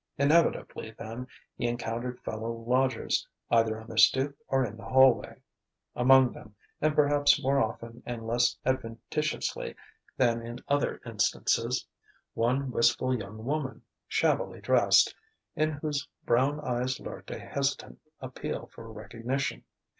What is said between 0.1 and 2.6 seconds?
Inevitably, then, he encountered fellow